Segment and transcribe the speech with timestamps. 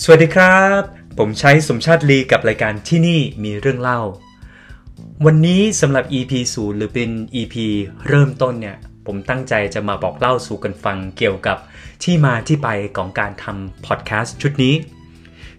[0.00, 0.82] สวัสดีครับ
[1.18, 4.00] ผมใช้สมชาติลีกับรายการที่นี่มีเรื่องเล่า
[5.26, 7.10] วันนี้สำหรับ EP 0หรือเป็น
[7.40, 7.54] EP
[8.08, 8.76] เริ่มต้นเนี่ย
[9.06, 11.56] ผมตั้งใจจะมาบอกเล่าสู่กันฟังเกี่ยวกับ
[12.02, 14.74] ที่มาที่ไปของการทำพอดแคสต์ชุดนี้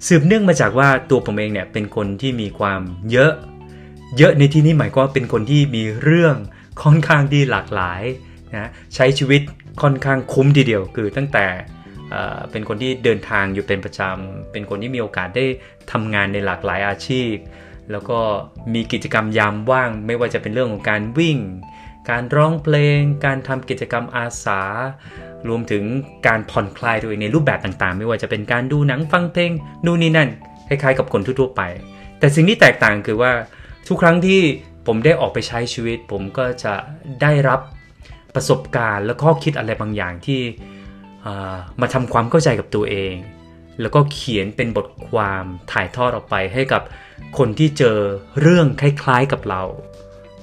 [0.07, 3.31] สืบเนื่องมาจากว่าตัวผมเองเนี่ยเป็นคนที่มีความเยอะ
[4.17, 6.35] เยอะในที่นี้หมายความว่าเป็นคนที่มีเรื่อง
[6.83, 8.01] ค่อนข้างที่หลากหลาย
[8.53, 9.41] นะใช้ชีวิต
[9.81, 11.45] ค่อนข้างคุ้มทีเดียวคือตั้งแต่
[12.51, 15.45] เป็นคนที่เดินทางอยู่เป็นประจำ เป็นคนที่มีโอกาสได้
[15.91, 17.33] ทำงานในหลากหลายอาชีพ
[17.91, 18.19] แล้วก็
[18.73, 21.37] มีกิจกรรมยามว่าง ไม่ว่าจะเป็นเรื่องของการวิ่ง
[22.09, 24.61] การร้องเพลง การทำกิจกรรมอาสา
[25.49, 25.83] รวมถึง
[26.27, 29.51] การผ่อนคลายตัวเองในรูปแบบต่างๆ ไม่ว่าจะเป็นการดูหนังฟังเพลง
[29.85, 30.29] นู่นนี่นั่น
[30.67, 31.61] คล้ายๆ กับคนทั่วๆไป
[32.19, 33.31] แต่สิ่งที่แตกต่างคือว่า
[33.87, 34.41] ทุกครั้งที่
[34.87, 36.73] ผมได้ออกไปใช้ชีวิต ผมก็จะ
[37.21, 37.59] ได้รับ
[38.35, 40.41] ประสบการณ์และข้อคิดอะไรบางอย่างที่
[41.81, 43.13] มาทำความเข้าใจกับตัวเอง
[43.81, 46.81] แล้วก็เขียนเป็นบทความถ่ายทอดออกไปให้กับ
[47.37, 47.97] คนที่เจอ
[48.41, 49.63] เรื่องคล้ายๆกับเรา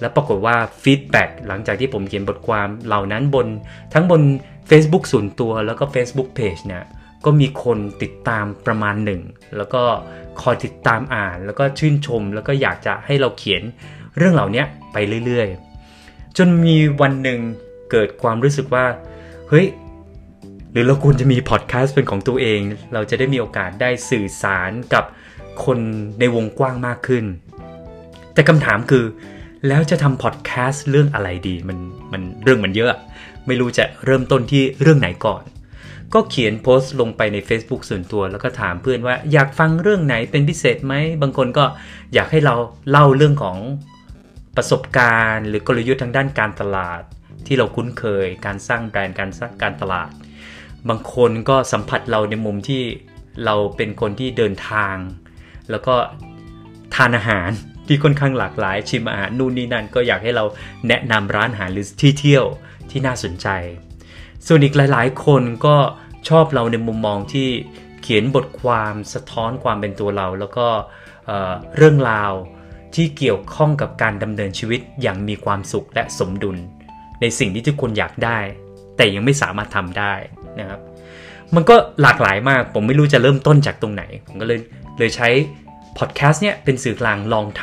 [0.00, 3.46] และปรากฏว่าฟีดแบ็หลังจากที่ผมเขียนบทความเหล่านั้นบน
[3.94, 4.22] ทั้งบน
[4.70, 6.84] Facebook ส่วนตัวแล้วก็ Facebook Page เนี่ย
[7.24, 9.20] ก็มีคนติดตามประมาณหนึ่ง
[9.56, 9.82] แล้วก็
[10.42, 13.62] คอยติดตามอ่าน แล้วก็ชื่นชม แล้วก็อยากจะให้เราเขียน
[14.16, 17.38] เรื่องเหล่านี้ไปเรื่อยๆ จนมีวันหนึ่ง
[17.90, 18.84] เกิดความรู้สึกว่า
[19.48, 19.66] เฮ้ย
[20.72, 22.60] หรือเราควรจะมีพอดแคสต์เป็นของตัวเอง
[22.92, 25.04] เราจะได้มีโอกาสได้สื่อสารกับ
[25.64, 25.78] คน
[26.20, 27.24] ในวงกว้างมากขึ้น
[28.34, 29.04] แต่คำถามคือ
[29.68, 31.78] แล้วจะทำพอดแคสต์เรื่องอะไรดีมัน
[32.12, 33.00] มันเรื่องมันเยอะ
[33.46, 35.42] ไม่รู้จะเริ่มต้นที่เรื่องไหนก่อน
[36.14, 41.64] ก็เขียนโพสต์ลงไปใน Facebook ส่วนตัว แล้วก็ถามเพื่อนว่าอยากฟังเรื่องไหนเป็นพิเศษไหม บางคนก็
[42.14, 42.54] อยากให้เรา
[42.90, 43.56] เล่าเรื่องของ
[44.56, 47.02] ประสบการณ์ หรือกลยุทธ์ทางด้านการตลาด
[47.46, 50.10] ที่เราคุ้นเคย การสร้างแบรนด์การสร้างการตลาด
[50.88, 52.82] บางคนก็สัมผัสเราในมุมที่
[53.44, 54.96] เราเป็นคนที่เดินทาง
[55.70, 55.94] แล้วก็
[56.94, 57.48] ทานอาหาร
[57.86, 60.44] ที่ค่อนข้างหลากหลายชิมอาหารนู่นนี่นั่นก็อยากให้เรา
[60.88, 62.44] แนะนำร้านอาหารหรือที่เที่ยว
[62.90, 63.48] ที่น่าสนใจ
[64.46, 65.76] ส่วนอีกหลาย ๆ คนก็
[66.28, 67.48] ชอบเราในมุมมองที่
[68.02, 70.66] เขียนบทความสะท้อนความเป็นตัวเรา แล้วก็
[71.76, 72.32] เรื่องราว
[72.94, 76.56] ที่เกี่ยวข้องกับการดำเนินชีวิตอย่างมีความสุขและสมดุล
[77.20, 78.38] ในสิ่งที่ทุกคนอยากได้
[79.00, 80.14] แต่ยังไม่สามารถทำได้
[80.60, 80.80] นะครับ
[81.54, 84.60] มันก็หลากหลายมาก ผมไม่รู้จะเริ่มต้นจากตรงไหน ผมก็เลย
[84.98, 85.28] เลยใช้
[85.98, 87.62] พอดแคสต์เนี่ยเป็นสื่อกลางลองท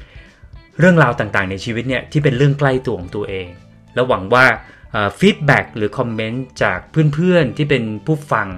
[0.00, 3.46] ำเรื่องราวต่างๆ ในชีวิตเนี่ยที่เป็นเรื่องใกล้ตัวของตัวเอง
[3.94, 4.44] แล้วหวังว่า
[5.18, 6.78] feedback หรือ comment จาก
[7.14, 8.48] เพื่อนๆที่เป็นผู้ฟัง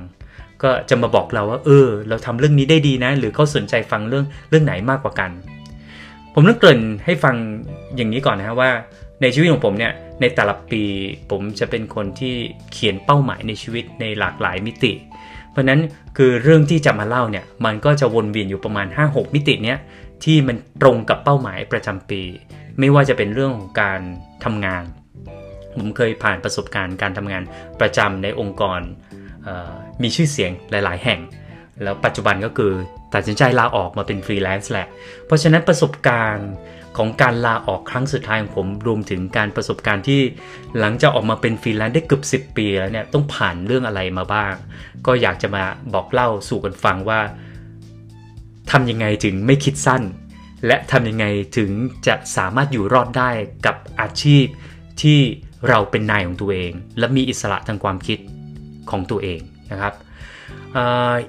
[0.62, 5.30] ก็จะมาบอกเราว่าเออ เราทำเรื่องนี้ได้ดีนะ หรือเขาสนใจฟังเรื่องเรื่องไหนมากกว่ากัน
[6.34, 7.34] ผมต้องเกริ่นให้ฟัง
[7.96, 8.70] อย่างนี้ก่อนนะว่า
[9.22, 10.82] ในชีวิตของผมเนี่ยในแต่ละปี
[11.30, 12.34] ผมจะเป็นคนที่
[12.72, 14.92] เขียนเป้าหมายในชีวิตในหลากหลายมิติ
[15.50, 15.80] เพราะนั้น
[16.16, 19.78] คือเรื่องที่จะมาเล่าเนี่ยมันก็จะวนเวียนอยู่ประมาณ 5-6 มิติเนี้ย
[20.24, 22.22] ที่มันตรงกับเป้าหมายประจำปี
[22.78, 24.00] ไม่ว่าจะเป็นเรื่องของการ
[24.44, 24.84] ทำงาน
[25.78, 27.42] ผมเคยผ่านประสบการณ์การทำงาน
[27.80, 28.80] ประจำในองค์กร
[30.02, 31.20] มีชื่อเสียงหลาย ๆ แห่ง
[31.82, 32.72] แล้วปัจจุบันก็คือ
[33.14, 34.88] ตัดสินใจลาออกมาเป็นฟรีแลนซ์แหละ
[35.26, 36.50] เพราะฉะนั้นประสบการณ์
[36.96, 40.20] ของการลาออกครั้งสุดท้ายของผมรวมถึงการประสบการณ์ที่
[40.78, 44.52] หลังจากออกมาเป็นฟรีแลนซ์ได้เกือบ10 ปีแล้วเนี่ยต้องผ่านเรื่องอะไรมาบ้าง
[45.06, 45.64] ก็อยากจะมา
[45.94, 47.20] บอกเล่าสู่กันฟังว่า
[48.70, 50.02] ทำยังไงถึงไม่คิดสั้น
[50.66, 51.70] และทำยังไงถึง
[52.06, 53.30] จะสามารถอยู่รอดได้
[53.66, 54.44] กับอาชีพ
[55.02, 55.18] ที่
[55.68, 58.18] เราเป็นนายของตัวเอง และมีอิสระทางความคิด
[58.90, 59.40] ของตัวเอง
[59.72, 59.94] นะครับ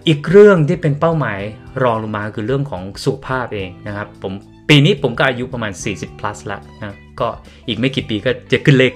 [0.07, 1.39] อีกเรื่องที่เป็นเป้าหมาย
[1.83, 4.33] รองลงมาคือเรื่องของสุขภาพเองนะครับ ผม
[4.73, 7.27] ปีนี้ผมก็อายุประมาณ 40 plus ล้วนะก็
[7.67, 8.93] อีกไม่กี่ปีก็จะขึ้นเลข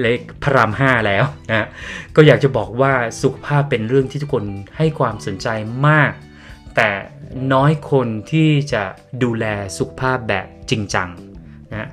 [0.00, 1.68] เลขพรามห้าแล้วนะ
[2.16, 4.44] ก็อยากจะบอกว่าสุขภาพเป็นเรื่องที่ทุกคน
[4.76, 5.48] ให้ความสนใจ
[5.88, 6.12] มาก
[6.76, 6.90] แต่
[7.52, 8.82] น้อยคนที่จะ
[9.22, 9.46] ดูแล
[9.78, 11.08] สุขภาพแบบจริงจัง
[11.72, 11.88] นะ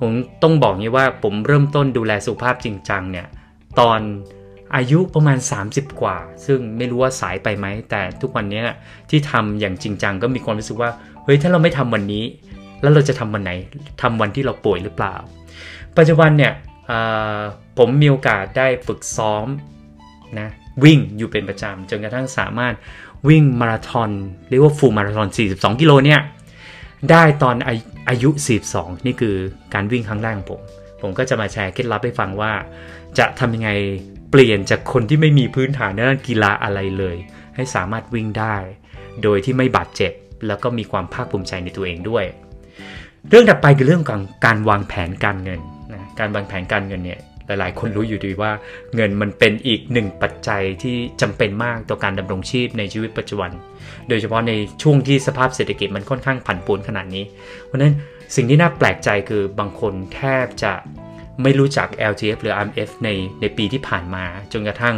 [0.00, 0.10] ผม
[0.42, 3.26] ต้องบอกงี้ว่าผมเริ่มต้นดูแลสุขภาพจริงจังเนี่ย
[3.80, 4.00] ตอน
[4.76, 5.38] อายุประมาณ
[5.68, 6.16] 30 กว่า
[6.46, 8.62] ซึ่งไม่รู้ว่าสายไปไหม แต่ทุกวันนี้
[9.10, 10.90] ที่ทำอย่างจริงจังก็มีความรู้สึกว่า
[11.24, 12.24] เฮ้ย ถ้าเราไม่ทำวันนี้
[12.80, 13.50] แล้วเราจะทำวันไหน
[14.02, 15.14] ทำวันที่เราป่วยหรือเปล่า
[15.96, 16.52] ปัจจุบันเนี่ย
[17.78, 19.46] ผมมีโอกาสได้ฝึกซ้อม
[20.40, 20.48] นะ
[20.84, 22.74] วิ่งอยู่เป็นประจำจนกระทั่งสามารถ
[23.28, 24.10] วิ่งมาราธอน
[24.48, 26.20] เรียกว่าฟูลมาราธอน 42 กิโลเนี่ย
[27.10, 27.74] ได้ตอนอา
[28.08, 28.30] อายุ
[28.68, 29.36] 42 นี่คือ
[29.74, 30.60] การวิ่งครั้งแรกของผม
[31.02, 32.52] ผมก็จะมาแชร์เคล็ดลับให้ฟังว่า
[33.18, 33.70] จะทำยังไง
[34.30, 37.16] เปลี่ยนจากคนที่ไม่มีพื้นฐานด้านกีฬาอะไรเลย
[37.56, 38.56] ให้สามารถวิ่งได้
[39.22, 40.12] โดยที่ไม่บาดเจ็บ
[40.46, 42.24] แล้วก็มีความภาคภูมิใจในตัวเองด้วย
[43.28, 45.60] เรื่องถัดไปคือเรื่องของการวางแผนการเงิน
[45.92, 48.52] นะการวางแผนการเงินเนี่ยหหลาย ๆ คนรู้อยู่ดีว่า
[48.94, 53.50] เงินมันเป็นอีกหนึ่งปัจจัยที่จำเป็นมากต่อการดำรงชีพในชีวิตปัจจุบัน
[54.08, 54.52] โดยเฉพาะใน
[54.82, 57.24] ช่วงที่สภาพเศรษฐกิจมันค่อนข้างผันผวนขนาดนี้
[57.66, 57.94] เพราะนั้น
[58.36, 60.72] สิ่งที่น่าแปลกใจคือบางคนแทบจะ
[61.42, 63.08] ไม่รู้จัก LTF หรือ IMF ใน
[63.40, 64.96] ในปีที่ผ่านมา จนกระทั่ง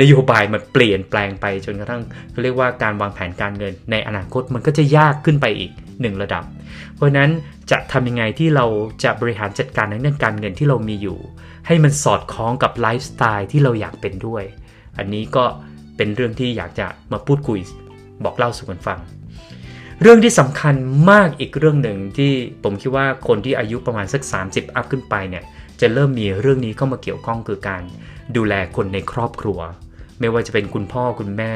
[0.00, 6.44] นโยบายมันเปลี่ยนแปลงไปจนกระทั่งเขาเรียกว่าการวางแผนการเงินในอนาคตมันก็จะยากขึ้นไปอีก หนึ่งระดับ
[6.94, 7.30] เพราะนั้น
[7.70, 8.66] จะทำยังไงที่เรา
[9.04, 11.18] จะบริหารจัดการในเรื่องการเงินที่เรามีอยู่
[11.66, 14.44] ให้มันสอดคล้องกับไลฟ์สไตล์ที่เราอยากเป็นด้วย
[14.98, 15.44] อันนี้ก็
[15.96, 17.58] เป็นเรื่องที่อยากจะมาพูดคุย
[18.24, 18.98] บอกเล่าสู่กันฟัง
[20.02, 20.74] เรื่องที่สำคัญ
[21.10, 22.32] มากอีกเรื่องหนึ่งที่
[22.64, 25.44] ผมคิดว่าคนที่อายุประมาณสัก 30 อัพขึ้นไปเนี่ย
[25.80, 27.82] จะเริ่มมีเรื่องนี้เข้ามาเกี่ยวข้องคือการ
[28.36, 29.58] ดูแลคนในครอบครัว
[30.20, 31.54] ไม่ว่าจะเป็นคุณพ่อคุณแม่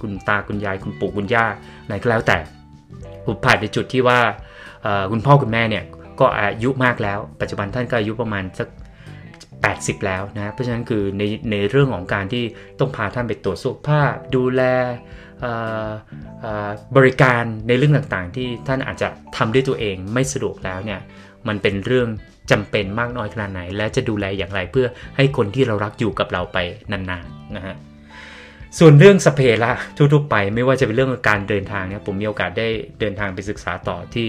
[0.00, 1.46] คุณตาคุณยายคุณปู่คุณย่า
[1.84, 2.38] อะไรก็แล้วแต่
[3.26, 4.20] ผมผ่านในจุดที่ว่า
[5.12, 5.84] คุณพ่อคุณแม่เนี่ย
[6.20, 8.68] ก็อายุมากแล้ว ปัจจุบันท่านก็อายุประมาณสัก
[9.36, 12.44] 80 แล้วนะ เพราะฉะนั้นคือในในเรื่องของการที่
[12.80, 14.62] ต้องพาท่านไปตรวจสุขภาพ ดูแล
[16.96, 21.00] บริการในเรื่องต่างๆ ที่ท่านอาจจะทำด้วยตัวเองไม่สะดวกแล้วเนี่ย
[21.48, 22.08] มันเป็นเรื่อง
[22.50, 24.86] จำเป็นมากน้อยขนาดไหน และจะดูแลอย่างไรเพื่อ
[25.16, 26.58] ให้คนที่เรารักอยู่กับเราไป
[26.92, 27.74] นานๆนะฮะ
[28.78, 32.68] ส่วนเรื่องสเปรละทั่วๆไปไม่ว่าจะเป็นเรื่องการเดินทางเนี่ยผมมีโอกาสได้
[33.00, 34.28] เดินทางไปศึกษาต่อที่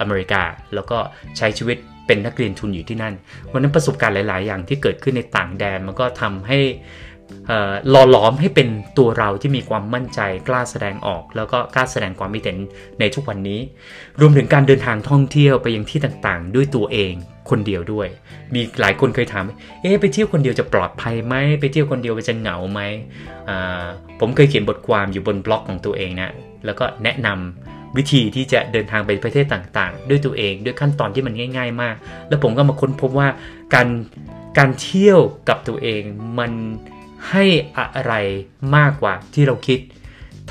[0.00, 0.42] อเมริกา
[0.74, 0.98] แล้วก็
[1.38, 3.14] ใช้ชีวิตเป็นนักเรียนทุนอยู่ที่นั่น
[3.52, 6.58] วันนั้นประสบการณ์หลาย ๆ อย่างที่เกิดขึ้นในต่างแดนมันก็ทำให้
[7.90, 8.68] หล่อหลอมให้เป็น
[8.98, 12.56] ตัวเราที่มีความมั่นใจกล้าแสดงออก แล้วก็กล้าแสดงความคิเห็น
[13.00, 13.60] ในทุกวันนี้
[14.20, 17.14] รวมถึงการเดินทางท่องเที่ยวไปยังที่ต่างๆ ด้วยตัวเอง
[17.50, 18.08] คนเดียวด้วย
[18.54, 19.44] มีหลายคนเคยถาม
[19.82, 22.80] เอ๊ะไปเที่ยวคนเดียวจะปลอดภัยไหม ไปเที่ยวคนเดียวจะเหงาไหม
[24.20, 26.30] ผมเคยเขียนบทความอยู่บนบล็อกของตัวเองนะ
[26.64, 31.94] แล้วก็แนะนำวิธีที่จะเดินทางไปประเทศต่างๆ ด้วยตัวเองด้วยขั้นตอนที่มันง่าย ๆ มาก
[32.28, 33.28] แล้วผมก็มาค้นพบว่า
[33.74, 33.88] การ
[34.58, 36.02] การเที่ยวกับตัวเอง
[36.38, 36.52] มัน
[37.30, 37.44] ให้
[37.78, 38.14] อะไร
[38.76, 39.78] มากกว่าที่เราคิด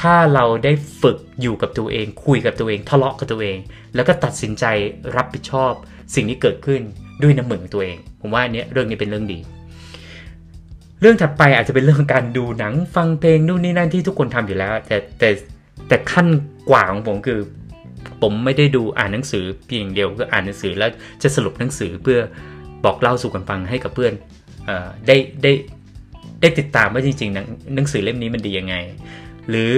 [0.02, 0.72] ถ้าเราได้
[1.02, 3.58] ฝึกอยู่กับตัวเอง คุยกับตัวเองทะเลาะกับตัวเอง
[3.96, 4.66] แล้วก็ตัดสินใจ
[5.16, 5.72] รับผิดชอบ
[6.16, 6.82] สิ่งที่เกิดขึ้น
[7.22, 9.40] ด้วยน้ำมือของตัวเอง ผมว่าอันนี้เรื่องนี้เป็นเรื่องดี
[11.02, 15.30] เรื่องถัดไปอาจจะเป็นเรื่องการดูหนังฟังเพลงนู่นนี่นั่นที่ทุกคนทำอยู่แล้ว แต่แต่
[15.88, 16.28] แต่ขั้น
[16.70, 17.40] กว่าของผมคือ
[18.22, 20.90] ผมไม่ได้ดูอ่านหนังสือเพียงเดียวก็อ่านหนังสือแล้ว
[21.24, 22.20] จะสรุปหนังสือเพื่อ
[22.86, 24.14] บอกเล่าสู่กันฟังให้กับเพื่อน
[24.70, 24.72] อ
[25.08, 25.52] ได้ได้
[26.42, 28.76] ได้ติดตามว่าจริงๆหนังสือเล่มนี้มันดียังไง
[29.52, 29.74] หรือ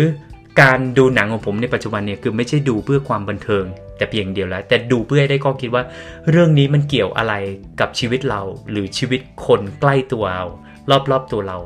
[0.62, 3.66] การดูหนังของผมในปัจจุบันเนี่ยคือไม่ใช่ดูเพื่อความบันเทิง
[3.98, 5.84] แต่เพียงเดียวแล้ว แต่ดูเพื่อได้ข้อคิดว่า
[6.30, 7.34] เรื่องนี้มันเกี่ยวอะไร
[7.80, 8.42] กับชีวิตเรา
[8.72, 10.46] หรือชีวิตคนใกล้ตัวเรา
[11.12, 11.58] รอบๆตัวเรา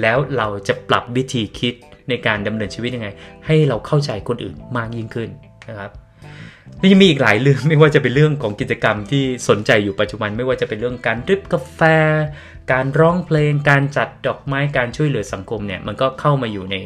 [0.00, 1.74] แล้วเราจะปรับวิธีคิด
[2.08, 3.08] ในการดำเนินชีวิตยังไง
[3.46, 5.28] ให้เราเข้าใจคนอื่นมากยิ่งขึ้น
[5.68, 5.90] นะครับ
[6.82, 11.80] นี่มีอีกหลายเรื่องไม่ว่าจะเป็นเรื่องของกิจกรรมที่สนใจอยู่ปัจจุบัน ไม่ว่าจะเป็นเรื่องการดริบกาแฟ
[12.72, 16.76] การร้องเพลง การจัดดอกไม้การช่วยเหลือสังคมเนี่ยมันก็เข้ามาอยู่ใน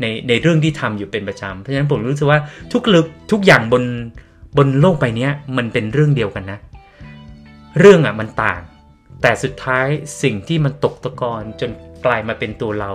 [0.00, 2.40] ในในเรื่องที่ทำอยู่เป็นประจำเพราะฉะนั้นผมรู้สึกว่า
[2.72, 3.84] ทุกลึกทุกอย่างบน
[4.56, 6.58] บนโลกใบนี้มันเป็นเรื่องเดียวกันนะ
[7.78, 8.60] เรื่องอะมันต่าง
[9.22, 9.86] แต่สุดท้าย
[10.22, 11.70] สิ่งที่มันตกตะกอนจน
[12.06, 12.92] กลายมาเป็นตัวเรา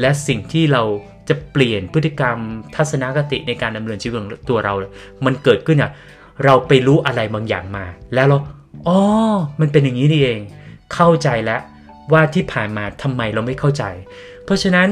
[0.00, 0.82] และสิ่งที่เรา
[1.28, 2.36] จะเปลี่ยนพฤติกรรม
[2.74, 4.74] ทัศนคติในการดำเนินชีวิตของตัวเรา
[5.26, 5.90] มันเกิดขึ้นอะ
[6.44, 7.84] เราไปรู้อะไรบางอย่างมา
[8.14, 8.38] แล้วเรา
[8.88, 8.98] อ๋อ
[9.60, 10.40] มันเป็นอย่างนี้นี่เอง
[10.94, 11.60] เข้าใจแล้ว
[12.12, 13.84] ว่าที่ผ่านมาทำไมเราไม่เข้าใจ
[14.44, 14.88] เพราะฉะนั้น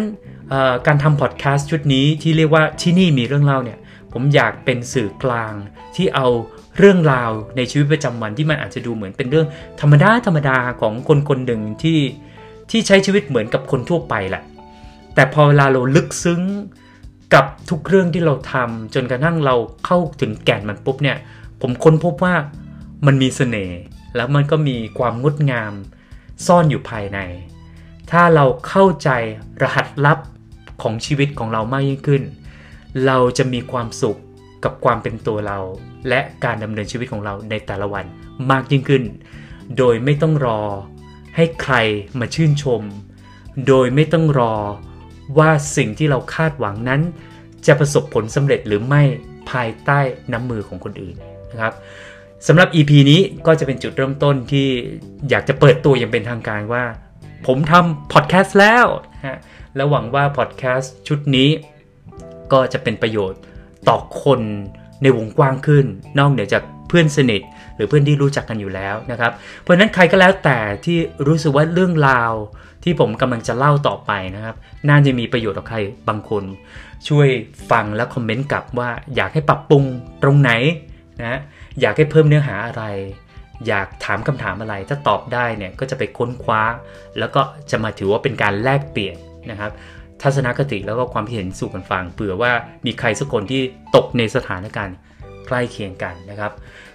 [0.87, 3.79] การทำพอดแคสต์ชุดนี้ที่เรียกว่าที่นี่มีเรื่องเล่าเนี่ย
[4.13, 5.53] ผมอยากเป็นสื่อกลาง
[5.97, 6.27] ที่เอา
[6.79, 9.47] เรื่องราวในชีวิตประจำวันที่มันอาจจะดูเหมือนเป็นเรื่อง
[9.81, 11.99] ธรรมดาธรรมดาของคนคนหนึ่งที่
[12.71, 14.43] ที่ใช้ชีวิตเหมือนกับคนทั่วไปแหละ
[15.15, 16.43] แต่พอเวลาเราลึกซึ้ง
[17.35, 19.55] กับทุกเรื่องที่เราทำจนกระทั่งเรา
[19.87, 21.17] เข้าถึงแก่นมันปุ๊บเนี่ย
[21.61, 22.35] ผมค้นพบว่า
[23.07, 23.79] มันมีเสน่ห์
[24.17, 25.73] แล้วมันก็มีความงดงาม
[26.47, 27.19] ซ่อนอยู่ภายใน
[28.11, 29.11] ถ้าเราเข้าใจ
[29.63, 30.19] รหัสลับ
[30.83, 32.23] ของชีวิตของเรามากยิ่งขึ้น
[33.07, 34.19] เราจะมีความสุข
[34.65, 35.59] กับความเป็นตัวเรา
[36.09, 38.05] และการดำเนินชีวิตของเราในแต่ละวัน
[38.51, 39.05] มากยิ่งขึ้น
[39.79, 40.61] โดยไม่ต้องรอ
[41.37, 41.75] ให้ใคร
[42.21, 42.83] มาชื่นชม
[43.69, 44.55] โดยไม่ต้องรอ
[45.39, 47.01] ว่าสิ่งที่เราคาดหวังนั้น
[47.67, 49.03] จะประสบผลสำเร็จหรือไม่
[49.51, 49.99] ภายใต้
[50.33, 51.17] น้ำมือของคนอื่น
[51.51, 51.75] นะครับ
[52.47, 54.67] สำหรับ EP นี้ก็จะเป็นจุดเริ่มต้นที่
[55.31, 56.85] อยากจะเปิดตัวอย่างเป็นทางการว่า
[57.47, 58.87] ผมทำพอดแคสต์แล้ว
[59.27, 59.39] ฮะ
[59.77, 61.49] และหวังว่าพอดแคสต์ชุดนี้
[62.53, 63.41] ก็จะเป็นประโยชน์
[63.89, 64.41] ต่อคน
[65.03, 65.87] ในวงกว้างขึ้น
[66.19, 67.43] นอกเหนือจากเพื่อนสนิท
[67.77, 72.33] หรือเพื่อนที่รู้จักกันอยู่แล้วนะครับ เพราะนั้นใครก็แล้วแต่ที่รู้สึกว่าเรื่องราว
[72.85, 74.57] ที่ผมกำลังจะเล่าต่อไปนะครับ
[74.89, 75.79] น่าจะมีประโยชน์ต่อใคร
[76.09, 76.45] บางคน
[77.09, 77.29] ช่วย
[77.71, 79.85] ฟังและคอมเมนต์กลับว่าอยากให้ปรับปรุง
[80.23, 80.53] ตรงไหน
[81.21, 81.41] นะ
[81.81, 82.83] อยากให้เพิ่มเนื้อหาอะไร
[83.69, 86.63] อยากถามคำถามอะไร ถ้าตอบได้เนี่ยก็จะไปค้นคว้า
[87.19, 89.17] แล้วก็จะมาถือว่าเป็นการแลกเปลี่ยน
[89.51, 89.71] นะครับ
[90.23, 92.53] ทัศนคติแล้วก็ความเห็นสู่กันฟังเผื่อว่า
[92.87, 93.63] มีใครสักคนที่
[93.97, 94.97] ตกในสถานการณ์
[95.47, 96.53] ใกล้เคียงกันนะครับ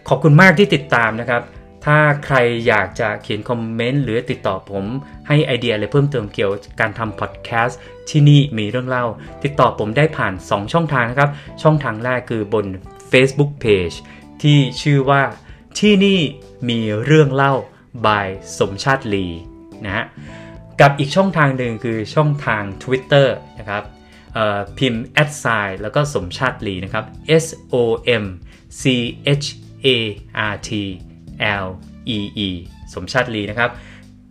[0.08, 1.44] ขอบคุณมากที่ติดตามนะครับ
[1.86, 4.86] ถ้าใครอยากจะเขียนคอมเมนต์หรือติดต่อผม
[5.28, 7.80] ให้ไอเดียอะไรเพิ่มเติมเกี่ยวกับการทำพอดแคสต์
[8.10, 9.06] ที่นี่มีเรื่องเล่า
[9.44, 11.30] ติดต่อผมได้ผ่าน 2 ช่องทางนะครับ
[11.64, 12.66] ช่องทางแรกคือบน
[13.12, 13.96] Facebook Page
[14.42, 15.22] ที่ชื่อว่า
[15.80, 16.20] ที่นี่
[16.70, 17.54] มีเรื่องเล่า
[18.06, 18.28] by
[18.60, 19.26] สมชาติลี
[19.86, 20.06] นะฮะ
[20.82, 23.28] กับอีกช่องทางหนึ่งคือช่องทาง Twitter
[23.60, 23.84] นะครับ
[24.78, 27.06] พิมพ์ a d sign แล้วก็สมชาติลีนะครับ
[27.44, 27.76] S O
[28.24, 28.26] M
[28.82, 28.84] C
[29.44, 29.48] H
[29.86, 29.88] A
[30.52, 30.70] R T
[31.64, 31.68] L
[32.18, 32.50] E E
[32.94, 33.72] สมชาติลีนะครับ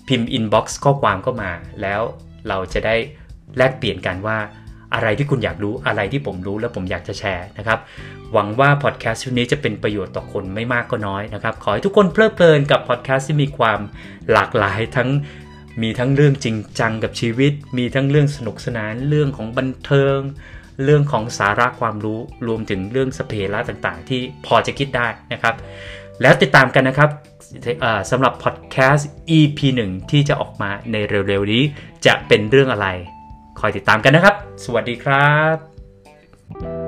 [0.09, 2.01] พิมพ์ inbox ข้อความก็มา แล้ว
[2.49, 2.97] เราจะได้
[3.57, 4.39] แลกเปลี่ยนกันว่า
[4.95, 7.79] อะไรที่คุณอยากรู้อะไรที่ผมรู้แล้วผมอยากจะแชร์นะครับ
[8.33, 13.81] หวังว่าพอดแคสต์ชุดนี้จะเป็นประโยชน์ต่อคนไม่มากก็น้อยนะครับ ขอให้ทุกคนเพลิดเพลินกับพอดแคสต์ที่มีความ
[14.33, 15.09] หลากหลายทั้ง
[15.83, 20.19] มีทั้งเรื่องจริงจังกับชีวิต มีทั้งเรื่องสนุกสนาน เรื่องของบันเทิง
[20.85, 25.55] เรื่องของสาระความรู้ รวมถึงเรื่องสเประต่างๆ ที่พอจะคิดได้นะครับ
[26.23, 27.11] แล้วติดตามกันนะครับ
[28.11, 29.09] สำหรับพอดแคสต์
[29.39, 30.97] EP 1 ที่จะออกมาใน
[31.29, 31.63] เร็วๆนี้
[32.07, 32.89] จะเป็นเรื่องอะไร
[33.61, 34.35] คอยติดตามกันนะครับ
[34.65, 36.84] สวัสดีครับ